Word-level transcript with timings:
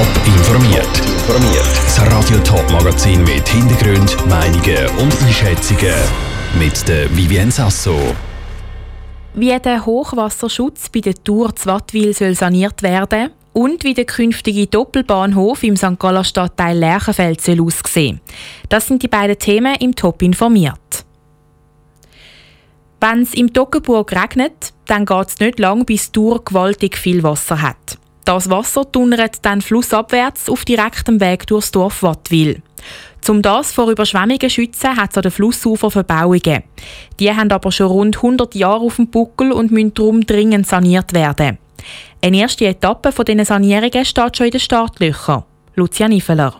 Top 0.00 0.26
informiert. 0.26 0.98
Informiert. 0.98 1.66
Das 1.84 2.00
Radio 2.00 2.38
Top 2.38 2.70
Magazin 2.70 3.22
mit 3.22 3.46
Hintergrund, 3.46 4.16
Meinungen 4.30 4.88
und 4.98 5.22
Einschätzungen 5.22 5.92
mit 6.58 6.88
der 6.88 7.14
Vivien 7.14 7.50
Sasso. 7.50 8.14
Wie 9.34 9.58
der 9.58 9.84
Hochwasserschutz 9.84 10.88
bei 10.88 11.00
der 11.00 11.22
Tour 11.22 11.54
Zwattwil 11.54 12.14
soll 12.14 12.34
saniert 12.34 12.82
werden 12.82 13.32
und 13.52 13.84
wie 13.84 13.92
der 13.92 14.06
künftige 14.06 14.66
Doppelbahnhof 14.66 15.62
im 15.64 15.76
St. 15.76 15.98
Galler 15.98 16.24
Stadtteil 16.24 16.78
Lerchenfeld 16.78 17.42
soll 17.42 17.60
aussehen. 17.60 18.22
Das 18.70 18.86
sind 18.86 19.02
die 19.02 19.08
beiden 19.08 19.38
Themen 19.38 19.74
im 19.80 19.94
Top 19.94 20.22
informiert. 20.22 21.04
Wenn 23.02 23.20
es 23.20 23.34
im 23.34 23.52
Toggenburg 23.52 24.12
regnet, 24.12 24.72
dann 24.86 25.04
geht 25.04 25.28
es 25.28 25.40
nicht 25.40 25.58
lang, 25.58 25.84
bis 25.84 26.10
Tour 26.10 26.42
gewaltig 26.42 26.96
viel 26.96 27.22
Wasser 27.22 27.60
hat. 27.60 27.99
Das 28.30 28.48
Wasser 28.48 28.88
tunnert 28.92 29.44
dann 29.44 29.60
flussabwärts 29.60 30.48
auf 30.48 30.64
direktem 30.64 31.18
Weg 31.20 31.48
durchs 31.48 31.72
Dorf 31.72 32.04
Wattwil. 32.04 32.62
Um 33.28 33.42
das 33.42 33.72
vor 33.72 33.90
Überschwemmungen 33.90 34.38
zu 34.38 34.50
schützen, 34.50 34.96
hat 34.96 35.10
es 35.10 35.16
an 35.16 35.22
den 35.22 35.32
Flussufer 35.32 35.90
Verbauungen. 35.90 36.62
Die 37.18 37.34
haben 37.34 37.50
aber 37.50 37.72
schon 37.72 37.88
rund 37.88 38.18
100 38.18 38.54
Jahre 38.54 38.84
auf 38.84 38.94
dem 38.94 39.08
Buckel 39.08 39.50
und 39.50 39.72
müssen 39.72 39.94
darum 39.94 40.24
dringend 40.24 40.68
saniert 40.68 41.12
werden. 41.12 41.58
Eine 42.22 42.38
erste 42.38 42.66
Etappe 42.66 43.10
von 43.10 43.24
diesen 43.24 43.44
Sanierungen 43.44 44.04
steht 44.04 44.36
schon 44.36 44.46
in 44.46 44.52
den 44.52 44.60
Startlöchern. 44.60 45.42
Lucia 45.74 46.06
Nifeler. 46.06 46.54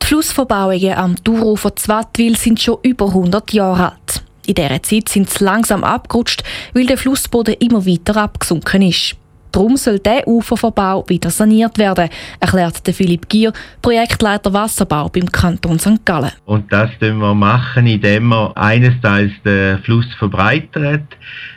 Die 0.00 0.06
Flussverbauungen 0.06 0.94
am 0.94 1.16
Daurufer 1.16 1.74
Zwattwil 1.74 2.36
sind 2.36 2.60
schon 2.60 2.78
über 2.82 3.08
100 3.08 3.52
Jahre 3.52 3.86
alt. 3.86 4.22
In 4.46 4.54
dieser 4.54 4.80
Zeit 4.84 5.08
sind 5.08 5.28
sie 5.28 5.42
langsam 5.42 5.82
abgerutscht, 5.82 6.44
weil 6.74 6.86
der 6.86 6.96
Flussboden 6.96 7.54
immer 7.54 7.84
weiter 7.84 8.18
abgesunken 8.18 8.82
ist. 8.82 9.16
Darum 9.52 9.76
soll 9.76 9.98
dieser 9.98 10.26
Uferverbau 10.26 11.04
wieder 11.08 11.28
saniert 11.28 11.76
werden, 11.76 12.08
erklärt 12.40 12.80
Philipp 12.92 13.28
Gier, 13.28 13.52
Projektleiter 13.82 14.52
Wasserbau 14.54 15.10
beim 15.10 15.30
Kanton 15.30 15.78
St. 15.78 16.04
Gallen. 16.06 16.32
Und 16.46 16.72
das 16.72 16.90
machen 17.00 17.18
wir 17.18 17.34
machen, 17.34 17.86
indem 17.86 18.28
wir 18.28 18.56
einerseits 18.56 19.34
den 19.44 19.78
Fluss 19.80 20.06
verbreitern, 20.18 21.06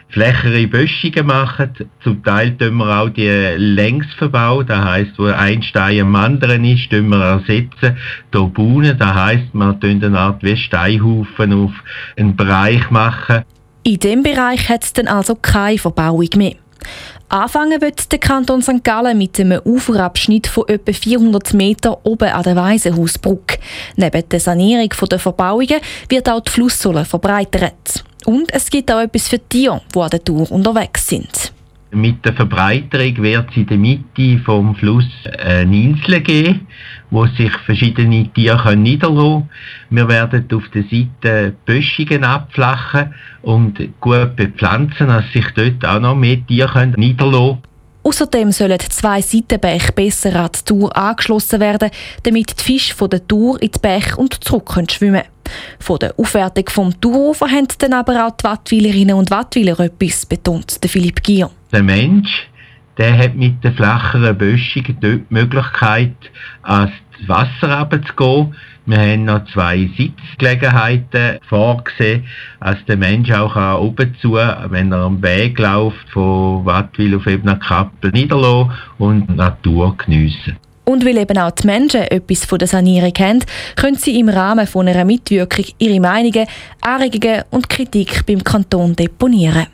flächere 0.09 0.67
Böschungen 0.67 1.25
machen. 1.25 1.71
Zum 2.03 2.21
Teil 2.21 2.57
tun 2.57 2.75
wir 2.75 3.01
auch 3.01 3.09
die 3.09 3.29
Längsverbau, 3.57 4.63
das 4.63 4.83
heisst, 4.83 5.17
wo 5.17 5.27
ein 5.27 5.63
Stein 5.63 6.01
am 6.01 6.15
anderen 6.17 6.65
ist, 6.65 6.89
tun 6.89 7.07
wir 7.07 7.21
ersetzen. 7.21 7.97
Turbunen, 8.31 8.97
das 8.97 9.13
heisst, 9.13 9.53
wir 9.53 9.79
tun 9.79 10.03
eine 10.03 10.19
Art 10.19 10.43
wie 10.43 10.57
Steinhaufen 10.57 11.53
auf 11.53 11.71
einen 12.17 12.35
Bereich 12.35 12.91
machen. 12.91 13.43
In 13.83 13.99
diesem 13.99 14.23
Bereich 14.23 14.67
hat 14.67 14.83
es 14.83 14.93
dann 14.93 15.07
also 15.07 15.35
keine 15.35 15.77
Verbauung 15.77 16.27
mehr. 16.35 16.55
Anfangen 17.29 17.81
wird 17.81 18.11
der 18.11 18.19
Kanton 18.19 18.61
St. 18.61 18.83
Gallen 18.83 19.17
mit 19.17 19.39
einem 19.39 19.59
Uferabschnitt 19.65 20.47
von 20.47 20.67
etwa 20.67 20.93
400 20.93 21.53
Metern 21.53 21.95
oben 22.03 22.29
an 22.29 22.43
der 22.43 22.55
Waisenhausbrücke. 22.55 23.57
Neben 23.95 24.29
der 24.29 24.39
Sanierung 24.39 24.89
der 25.09 25.19
Verbauungen 25.19 25.81
wird 26.07 26.29
auch 26.29 26.41
die 26.41 26.51
Flusssohle 26.51 27.03
verbreitert. 27.03 28.03
Und 28.25 28.53
es 28.53 28.69
gibt 28.69 28.91
auch 28.91 29.01
etwas 29.01 29.27
für 29.27 29.39
Tiere, 29.39 29.81
die 29.93 29.99
an 29.99 30.09
der 30.09 30.23
Tour 30.23 30.51
unterwegs 30.51 31.07
sind. 31.07 31.44
Mit 31.95 32.25
der 32.25 32.33
Verbreiterung 32.33 33.23
wird 33.23 33.51
es 33.51 33.55
in 33.55 33.67
der 33.67 33.77
Mitte 33.77 34.37
vom 34.43 34.75
Fluss 34.75 35.07
eine 35.39 35.73
Insel 35.73 36.19
geben, 36.19 36.67
wo 37.09 37.25
sich 37.25 37.53
verschiedene 37.65 38.27
Tiere 38.33 38.75
niederlassen 38.75 39.47
können. 39.47 39.49
Wir 39.91 40.09
werden 40.09 40.45
auf 40.53 40.67
der 40.73 40.83
Seite 40.83 41.55
Böschungen 41.65 42.25
abflachen 42.25 43.13
und 43.43 43.79
gut 44.01 44.35
bepflanzen, 44.35 45.07
dass 45.07 45.31
sich 45.31 45.49
dort 45.55 45.85
auch 45.85 46.01
noch 46.01 46.15
mehr 46.15 46.45
Tiere 46.45 46.87
niederlassen 46.97 47.61
können. 47.61 47.74
Außerdem 48.05 48.51
sollen 48.51 48.79
zwei 48.79 49.19
Seitenbäche 49.19 49.91
besser 49.91 50.35
an 50.35 50.51
die 50.55 50.63
Tour 50.63 50.95
angeschlossen 50.95 51.59
werden, 51.59 51.89
damit 52.21 52.59
die 52.59 52.63
Fische 52.63 52.93
von 52.93 53.09
der 53.09 53.27
Tour 53.27 53.59
in 53.59 53.71
die 53.71 53.79
Bäche 53.79 54.15
und 54.17 54.43
zurück 54.43 54.77
schwimmen 54.91 55.23
können. 55.23 55.55
Von 55.79 55.97
der 55.97 56.13
Aufwertung 56.17 56.69
vom 56.69 57.01
Tourufer 57.01 57.49
haben 57.49 57.67
dann 57.79 57.93
aber 57.93 58.27
auch 58.27 58.31
die 58.31 58.43
Wattwilerinnen 58.43 59.15
und 59.15 59.31
Wattwiler 59.31 59.79
etwas, 59.79 60.25
betont 60.25 60.79
Philipp 60.85 61.23
Gier. 61.23 61.49
Der 61.71 61.81
Mensch 61.81 62.47
der 62.97 63.17
hat 63.17 63.35
mit 63.35 63.63
der 63.63 63.73
flacheren 63.73 64.37
Böschung 64.37 64.83
die 65.01 65.23
Möglichkeit, 65.29 66.15
ans 66.63 66.93
Wasser 67.27 67.79
runterzugehen. 67.79 68.55
Wir 68.87 68.99
haben 68.99 69.25
noch 69.25 69.43
zwei 69.51 69.89
Sitzgelegenheiten 69.97 71.39
vorgesehen, 71.49 72.25
dass 72.59 72.77
der 72.87 72.97
Mensch 72.97 73.31
auch 73.31 73.81
oben 73.81 74.15
zu, 74.21 74.33
wenn 74.33 74.91
er 74.91 74.99
am 74.99 75.23
Weg 75.23 75.57
läuft, 75.57 76.07
von 76.11 76.65
Wattwil 76.65 77.15
auf 77.15 77.25
Ebner 77.25 77.55
Kappel 77.55 78.11
niederlassen 78.11 78.71
und 78.99 79.35
Natur 79.35 79.95
geniessen. 79.97 80.57
Und 80.85 81.03
weil 81.03 81.17
eben 81.17 81.37
auch 81.39 81.49
die 81.49 81.65
Menschen 81.65 82.01
etwas 82.01 82.45
von 82.45 82.59
der 82.59 82.67
Sanierung 82.67 83.13
haben, 83.17 83.39
können 83.75 83.97
sie 83.97 84.19
im 84.19 84.29
Rahmen 84.29 84.67
von 84.67 84.87
einer 84.87 85.03
Mitwirkung 85.03 85.65
ihre 85.79 85.99
Meinungen, 85.99 86.45
Anregungen 86.81 87.41
und 87.49 87.67
Kritik 87.67 88.23
beim 88.27 88.43
Kanton 88.43 88.95
deponieren. 88.95 89.65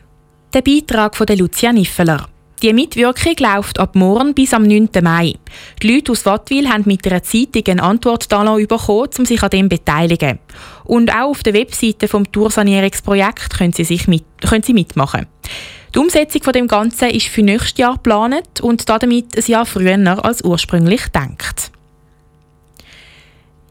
Der 0.54 0.62
Beitrag 0.62 1.18
von 1.18 1.28
Lucia 1.28 1.74
Niffeler. 1.74 2.28
Die 2.62 2.74
Mitwirkung 2.74 3.34
läuft 3.40 3.80
ab 3.80 3.96
morgen 3.96 4.36
bis 4.36 4.54
am 4.54 4.62
9. 4.62 4.90
Mai. 5.02 5.34
Die 5.82 5.96
Leute 5.96 6.12
aus 6.12 6.28
Wattwil 6.28 6.70
haben 6.70 6.84
mit 6.86 7.08
einer 7.08 7.24
Zeitung 7.24 7.64
eine 7.66 7.82
Antwort 7.82 8.30
bekommen, 8.30 9.10
um 9.18 9.26
sich 9.26 9.42
an 9.42 9.50
dem 9.50 9.66
zu 9.66 9.70
beteiligen. 9.70 10.38
Und 10.84 11.12
auch 11.12 11.30
auf 11.30 11.42
der 11.42 11.56
Webseite 11.56 12.08
vom 12.08 12.32
Toursanierungsprojekt 12.32 13.58
können 13.58 13.74
Sie, 13.74 14.24
können 14.48 14.62
Sie 14.62 14.74
mitmachen. 14.74 15.26
Die 15.96 16.00
Umsetzung 16.00 16.44
von 16.44 16.54
dem 16.54 16.68
Ganzen 16.68 17.10
ist 17.10 17.30
für 17.30 17.42
nächstes 17.42 17.80
Jahr 17.80 17.96
geplant 17.96 18.62
und 18.62 18.88
damit 18.88 19.36
ein 19.36 19.44
Jahr 19.48 19.66
früher 19.66 20.24
als 20.24 20.44
ursprünglich 20.44 21.06
gedacht. 21.06 21.72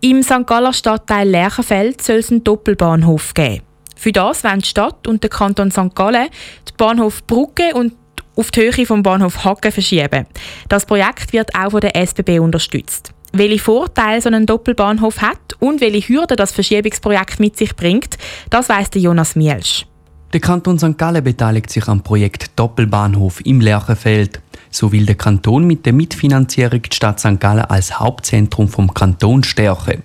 Im 0.00 0.24
St. 0.24 0.46
Galler 0.46 0.72
Stadtteil 0.72 1.28
Lerchenfeld 1.28 2.02
soll 2.02 2.16
es 2.16 2.32
einen 2.32 2.42
Doppelbahnhof 2.42 3.34
geben. 3.34 3.62
Für 3.94 4.12
das 4.12 4.42
wollen 4.42 4.60
die 4.60 4.68
Stadt 4.68 5.06
und 5.06 5.22
der 5.22 5.30
Kanton 5.30 5.70
St. 5.70 5.94
Gallen 5.94 6.28
die 6.66 6.72
Bahnhof 6.76 7.24
Brugge 7.26 7.74
und 7.74 7.92
auf 8.40 8.50
die 8.50 8.62
Höhe 8.62 8.86
vom 8.86 9.02
Bahnhof 9.02 9.44
Hacken 9.44 9.70
verschieben. 9.70 10.26
Das 10.68 10.86
Projekt 10.86 11.34
wird 11.34 11.54
auch 11.54 11.72
von 11.72 11.80
der 11.80 11.94
SBB 11.94 12.40
unterstützt. 12.40 13.12
Welche 13.32 13.58
Vorteile 13.58 14.20
so 14.20 14.30
ein 14.30 14.46
Doppelbahnhof 14.46 15.20
hat 15.20 15.54
und 15.60 15.82
welche 15.82 16.08
Hürden 16.08 16.38
das 16.38 16.50
Verschiebungsprojekt 16.50 17.38
mit 17.38 17.56
sich 17.56 17.76
bringt, 17.76 18.16
das 18.48 18.70
weiss 18.70 18.88
Jonas 18.94 19.36
Mielsch. 19.36 19.86
Der 20.32 20.40
Kanton 20.40 20.78
St. 20.78 20.96
Gallen 20.96 21.22
beteiligt 21.22 21.70
sich 21.70 21.86
am 21.86 22.02
Projekt 22.02 22.58
Doppelbahnhof 22.58 23.44
im 23.44 23.60
Lerchenfeld. 23.60 24.40
So 24.70 24.90
will 24.90 25.04
der 25.04 25.16
Kanton 25.16 25.66
mit 25.66 25.84
der 25.84 25.92
Mitfinanzierung 25.92 26.82
die 26.82 26.96
Stadt 26.96 27.20
St. 27.20 27.38
Gallen 27.38 27.64
als 27.64 28.00
Hauptzentrum 28.00 28.68
vom 28.68 28.94
Kanton 28.94 29.44
stärken. 29.44 30.02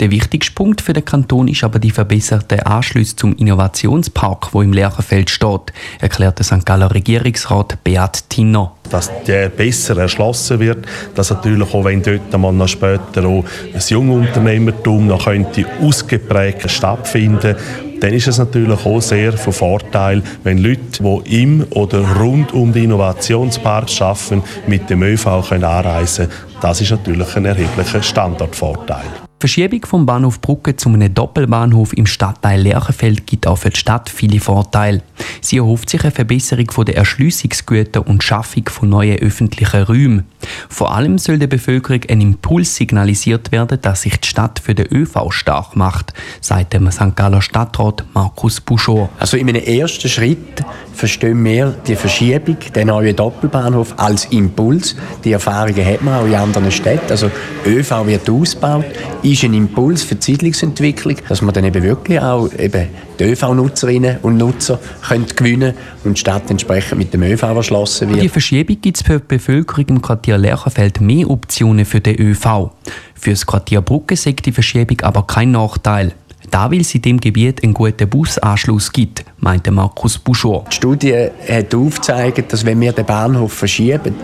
Der 0.00 0.10
wichtigste 0.10 0.54
Punkt 0.54 0.80
für 0.80 0.94
den 0.94 1.04
Kanton 1.04 1.46
ist 1.46 1.62
aber 1.62 1.78
die 1.78 1.90
verbesserte 1.90 2.64
Anschluss 2.64 3.16
zum 3.16 3.36
Innovationspark, 3.36 4.54
wo 4.54 4.62
im 4.62 4.72
Lerchenfeld 4.72 5.28
steht, 5.28 5.74
erklärte 6.00 6.42
St. 6.42 6.64
Galler 6.64 6.94
Regierungsrat 6.94 7.84
Beat 7.84 8.24
Tinner. 8.30 8.72
Dass 8.90 9.10
der 9.24 9.50
besser 9.50 9.98
erschlossen 9.98 10.58
wird, 10.58 10.86
dass 11.14 11.30
natürlich 11.30 11.74
auch 11.74 11.84
wenn 11.84 12.02
dort 12.02 12.32
mal 12.38 12.52
noch 12.52 12.68
später 12.68 13.26
auch 13.26 13.44
ein 13.74 13.80
Jungunternehmertum 13.86 15.06
noch 15.06 15.26
könnte 15.26 15.66
ausgeprägt 15.80 16.70
stattfinden 16.70 17.56
dann 18.00 18.14
ist 18.14 18.28
es 18.28 18.38
natürlich 18.38 18.86
auch 18.86 19.00
sehr 19.02 19.34
von 19.34 19.52
Vorteil, 19.52 20.22
wenn 20.42 20.56
Leute, 20.56 21.02
die 21.02 21.42
im 21.42 21.66
oder 21.70 22.00
rund 22.16 22.52
um 22.52 22.72
den 22.72 22.84
Innovationspark 22.84 23.90
arbeiten, 24.00 24.42
mit 24.66 24.88
dem 24.88 25.02
ÖV 25.02 25.26
anreisen 25.26 26.28
können. 26.28 26.60
Das 26.62 26.80
ist 26.80 26.90
natürlich 26.92 27.36
ein 27.36 27.44
erheblicher 27.44 28.02
Standortvorteil. 28.02 29.19
Verschiebung 29.40 29.86
vom 29.86 30.04
Bahnhof 30.04 30.42
Brücke 30.42 30.76
zu 30.76 30.90
einem 30.90 31.14
Doppelbahnhof 31.14 31.94
im 31.94 32.04
Stadtteil 32.04 32.60
Lerchenfeld 32.60 33.26
gibt 33.26 33.46
auch 33.46 33.56
für 33.56 33.70
die 33.70 33.78
Stadt 33.78 34.10
viele 34.10 34.38
Vorteile. 34.38 35.00
Sie 35.40 35.56
erhofft 35.56 35.88
sich 35.88 36.02
eine 36.02 36.10
Verbesserung 36.10 36.66
der 36.84 36.98
Erschliessungsgüter 36.98 38.06
und 38.06 38.22
Schaffung 38.22 38.68
von 38.68 38.90
neuen 38.90 39.18
öffentlichen 39.18 39.84
Räumen. 39.84 40.24
Vor 40.68 40.94
allem 40.94 41.16
soll 41.16 41.38
der 41.38 41.46
Bevölkerung 41.46 42.02
ein 42.10 42.20
Impuls 42.20 42.76
signalisiert 42.76 43.50
werden, 43.50 43.78
dass 43.80 44.02
sich 44.02 44.20
die 44.20 44.28
Stadt 44.28 44.58
für 44.58 44.74
den 44.74 44.92
ÖV 44.92 45.30
stark 45.30 45.74
macht, 45.74 46.12
sagt 46.42 46.74
der 46.74 46.92
St. 46.92 47.16
Galler 47.16 47.40
Stadtrat 47.40 48.04
Markus 48.12 48.60
Buschor. 48.60 49.08
Also 49.18 49.38
in 49.38 49.48
einem 49.48 49.62
ersten 49.62 50.10
Schritt 50.10 50.62
verstehen 50.92 51.42
wir 51.44 51.74
die 51.86 51.96
Verschiebung, 51.96 52.58
den 52.74 52.88
neuen 52.88 53.16
Doppelbahnhof 53.16 53.94
als 53.96 54.26
Impuls. 54.26 54.96
Die 55.24 55.32
Erfahrungen 55.32 55.82
hat 55.82 56.02
man 56.02 56.20
auch 56.20 56.26
in 56.26 56.34
anderen 56.34 56.70
Städten. 56.70 57.10
Also 57.10 57.30
ÖV 57.64 58.06
wird 58.06 58.28
ausgebaut, 58.28 58.84
ist 59.22 59.44
ein 59.44 59.54
Impuls 59.54 60.02
für 60.02 60.14
die 60.14 60.22
Siedlungsentwicklung, 60.22 61.16
dass 61.28 61.42
man 61.42 61.54
dann 61.54 61.64
eben 61.64 61.82
wirklich 61.82 62.20
auch 62.20 62.52
eben 62.58 62.88
die 63.18 63.24
ÖV-Nutzerinnen 63.24 64.18
und 64.22 64.36
Nutzer 64.36 64.78
können 65.06 65.26
gewinnen 65.26 65.74
und 66.04 66.16
die 66.16 66.20
Stadt 66.20 66.50
entsprechend 66.50 66.98
mit 66.98 67.12
dem 67.12 67.22
ÖV 67.22 67.42
erschlossen 67.42 68.08
wird. 68.10 68.22
Die 68.22 68.28
Verschiebung 68.28 68.80
gibt 68.80 68.96
es 68.96 69.02
für 69.02 69.20
die 69.20 69.26
Bevölkerung 69.26 69.84
im 69.88 70.02
Quartier 70.02 70.38
Lerchenfeld 70.38 71.00
mehr 71.00 71.28
Optionen 71.28 71.84
für 71.84 72.00
den 72.00 72.20
ÖV. 72.20 72.70
Für 73.14 73.30
das 73.30 73.46
Quartier 73.46 73.80
Brugge 73.80 74.16
sagt 74.16 74.46
die 74.46 74.52
Verschiebung 74.52 75.00
aber 75.00 75.26
kein 75.26 75.50
Nachteil. 75.50 76.12
Da 76.50 76.70
weil 76.70 76.80
es 76.80 76.94
in 76.94 77.02
dem 77.02 77.20
Gebiet 77.20 77.62
einen 77.62 77.74
guten 77.74 78.08
Busanschluss 78.08 78.90
gibt, 78.90 79.24
meinte 79.38 79.70
Markus 79.70 80.18
Bouchot. 80.18 80.66
Die 80.70 80.76
Studie 80.76 81.28
hat 81.48 81.74
aufgezeigt, 81.74 82.52
dass 82.52 82.66
wenn 82.66 82.80
wir 82.80 82.92
den 82.92 83.06
Bahnhof 83.06 83.52
verschieben, 83.52 84.14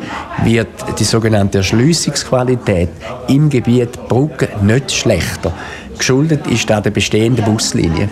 wird 0.43 0.69
die 0.99 1.05
sogenannte 1.05 1.59
Erschliessungsqualität 1.59 2.89
im 3.29 3.49
Gebiet 3.49 4.09
Brugge 4.09 4.49
nicht 4.63 4.91
schlechter. 4.91 5.53
Geschuldet 5.97 6.47
ist 6.49 6.69
da 6.69 6.81
der 6.81 6.91
bestehenden 6.91 7.45
Buslinie 7.45 8.09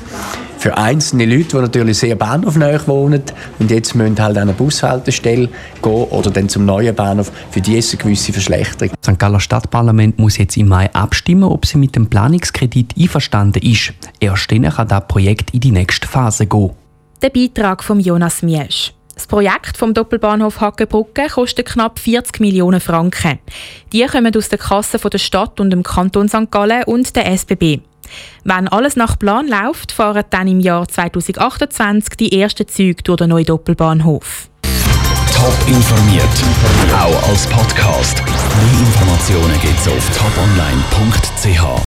für 0.65 0.79
einzelne 0.79 1.27
Leute, 1.27 1.49
die 1.49 1.57
natürlich 1.57 1.99
sehr 1.99 2.17
bahnhofnah 2.17 2.87
wohnen 2.87 3.23
und 3.59 3.71
jetzt 3.71 3.95
müssen 3.95 4.19
halt 4.19 4.39
an 4.39 4.45
eine 4.45 4.55
Bushaltestelle 4.55 5.51
gehen 5.83 6.05
oder 6.05 6.31
dann 6.31 6.49
zum 6.49 6.65
neuen 6.65 6.95
Bahnhof, 6.95 7.31
für 7.51 7.61
die 7.61 7.77
ist 7.77 7.93
eine 7.93 8.03
gewisse 8.03 8.33
Verschlechterung. 8.33 8.95
St. 9.05 9.19
Galler 9.19 9.41
Stadtparlament 9.41 10.19
muss 10.19 10.39
jetzt 10.39 10.57
im 10.57 10.69
Mai 10.69 10.91
abstimmen, 10.95 11.45
ob 11.45 11.67
sie 11.67 11.77
mit 11.77 11.95
dem 11.95 12.09
Planungskredit 12.09 12.95
einverstanden 12.99 13.63
ist. 13.63 13.93
Erst 14.21 14.51
dann 14.51 14.63
kann 14.63 14.89
das 14.89 15.07
Projekt 15.07 15.53
in 15.53 15.61
die 15.61 15.71
nächste 15.71 16.09
Phase 16.09 16.47
gehen. 16.47 16.71
Der 17.21 17.29
Beitrag 17.29 17.85
von 17.85 18.01
Jonas 18.01 18.41
Miesch. 18.41 18.95
Das 19.15 19.27
Projekt 19.27 19.77
vom 19.77 19.93
Doppelbahnhof 19.93 20.63
Hackenbrücke 20.63 21.27
kostet 21.29 21.67
knapp 21.67 21.99
40 21.99 22.41
Millionen 22.41 22.81
Franken. 22.81 23.39
Die 23.93 24.07
kommen 24.07 24.35
aus 24.35 24.49
der 24.49 24.59
Kasse 24.59 24.97
der 24.97 25.19
Stadt 25.19 25.61
und 25.61 25.69
dem 25.69 25.83
Kanton 25.83 26.31
St. 26.31 26.51
Gallen 26.51 26.85
und 26.85 27.15
der 27.15 27.31
SBB. 27.31 27.81
Wenn 28.45 28.69
alles 28.69 28.97
nach 28.97 29.19
Plan 29.19 29.49
läuft, 29.49 29.93
fahren 29.93 30.25
dann 30.31 30.49
im 30.49 30.61
Jahr 30.61 30.87
2028 30.87 32.17
die 32.17 32.41
ersten 32.41 32.69
Züge 32.69 33.03
durch 33.03 33.19
den 33.19 33.31
neuen 33.31 33.47
Doppelbahnhof. 33.47 34.49
Top 35.33 35.55
informiert, 35.67 36.25
auch 36.93 37.29
als 37.29 37.47
Podcast. 37.47 38.23
Mehr 38.25 38.81
Informationen 38.87 39.61
gibt's 39.61 39.89
auf 39.89 40.11
toponline.ch. 40.17 41.81